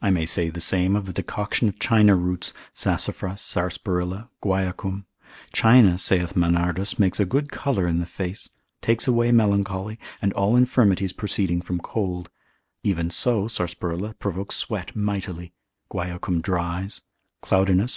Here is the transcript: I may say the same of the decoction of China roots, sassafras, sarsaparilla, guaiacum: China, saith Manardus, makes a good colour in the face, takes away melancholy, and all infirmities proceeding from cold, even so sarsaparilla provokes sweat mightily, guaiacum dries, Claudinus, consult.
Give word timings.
I 0.00 0.08
may 0.08 0.24
say 0.24 0.48
the 0.48 0.58
same 0.58 0.96
of 0.96 1.04
the 1.04 1.12
decoction 1.12 1.68
of 1.68 1.78
China 1.78 2.16
roots, 2.16 2.54
sassafras, 2.72 3.42
sarsaparilla, 3.42 4.30
guaiacum: 4.42 5.04
China, 5.52 5.98
saith 5.98 6.34
Manardus, 6.34 6.98
makes 6.98 7.20
a 7.20 7.26
good 7.26 7.52
colour 7.52 7.86
in 7.86 7.98
the 7.98 8.06
face, 8.06 8.48
takes 8.80 9.06
away 9.06 9.32
melancholy, 9.32 9.98
and 10.22 10.32
all 10.32 10.56
infirmities 10.56 11.12
proceeding 11.12 11.60
from 11.60 11.78
cold, 11.78 12.30
even 12.82 13.10
so 13.10 13.46
sarsaparilla 13.46 14.14
provokes 14.14 14.56
sweat 14.56 14.96
mightily, 14.96 15.52
guaiacum 15.90 16.40
dries, 16.40 17.02
Claudinus, 17.42 17.80
consult. 17.80 17.90